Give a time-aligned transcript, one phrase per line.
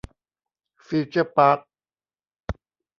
[0.85, 1.59] ฟิวเจอร์ปาร์ค